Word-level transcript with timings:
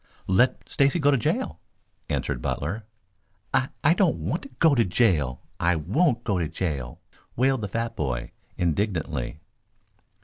"Let 0.25 0.67
Stacy 0.67 0.97
go 0.97 1.11
to 1.11 1.15
jail," 1.17 1.59
answered 2.09 2.41
Butler. 2.41 2.85
"I 3.53 3.69
I 3.83 3.93
don't 3.93 4.15
want 4.15 4.41
to 4.41 4.49
go 4.57 4.73
to 4.73 4.83
jail. 4.83 5.43
I 5.59 5.75
won't 5.75 6.23
go 6.23 6.39
to 6.39 6.47
jail," 6.47 6.99
wailed 7.35 7.61
the 7.61 7.67
fat 7.67 7.95
boy 7.95 8.31
indignantly. 8.57 9.41